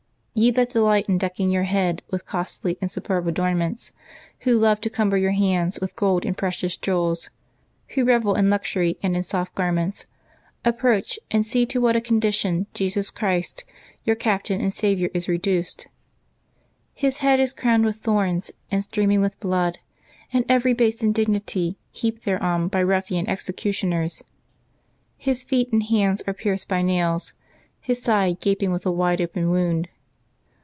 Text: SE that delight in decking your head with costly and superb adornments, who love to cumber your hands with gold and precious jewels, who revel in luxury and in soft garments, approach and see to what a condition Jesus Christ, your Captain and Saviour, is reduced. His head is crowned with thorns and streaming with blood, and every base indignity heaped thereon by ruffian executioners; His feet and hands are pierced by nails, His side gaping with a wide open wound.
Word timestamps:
SE 0.33 0.49
that 0.49 0.69
delight 0.71 1.07
in 1.07 1.19
decking 1.19 1.51
your 1.51 1.65
head 1.65 2.01
with 2.09 2.25
costly 2.25 2.75
and 2.81 2.89
superb 2.91 3.27
adornments, 3.27 3.91
who 4.39 4.57
love 4.57 4.81
to 4.81 4.89
cumber 4.89 5.15
your 5.17 5.33
hands 5.33 5.79
with 5.79 5.95
gold 5.95 6.25
and 6.25 6.35
precious 6.35 6.75
jewels, 6.77 7.29
who 7.89 8.03
revel 8.03 8.33
in 8.33 8.49
luxury 8.49 8.97
and 9.03 9.15
in 9.15 9.21
soft 9.21 9.53
garments, 9.53 10.07
approach 10.65 11.19
and 11.29 11.45
see 11.45 11.63
to 11.67 11.79
what 11.79 11.95
a 11.97 12.01
condition 12.01 12.65
Jesus 12.73 13.11
Christ, 13.11 13.65
your 14.03 14.15
Captain 14.15 14.59
and 14.59 14.73
Saviour, 14.73 15.11
is 15.13 15.27
reduced. 15.27 15.87
His 16.95 17.19
head 17.19 17.39
is 17.39 17.53
crowned 17.53 17.85
with 17.85 17.97
thorns 17.97 18.49
and 18.71 18.83
streaming 18.83 19.21
with 19.21 19.39
blood, 19.39 19.77
and 20.33 20.43
every 20.49 20.73
base 20.73 21.03
indignity 21.03 21.77
heaped 21.91 22.25
thereon 22.25 22.67
by 22.67 22.81
ruffian 22.81 23.29
executioners; 23.29 24.23
His 25.17 25.43
feet 25.43 25.71
and 25.71 25.83
hands 25.83 26.23
are 26.25 26.33
pierced 26.33 26.67
by 26.67 26.81
nails, 26.81 27.33
His 27.79 28.01
side 28.01 28.39
gaping 28.39 28.71
with 28.71 28.87
a 28.87 28.91
wide 28.91 29.21
open 29.21 29.51
wound. 29.51 29.87